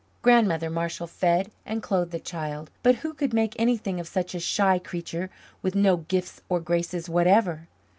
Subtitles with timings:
[0.23, 4.39] Grandmother Marshall fed and clothed the child, but who could make anything of such a
[4.39, 5.29] shy creature
[5.61, 7.67] with no gifts or graces whatever?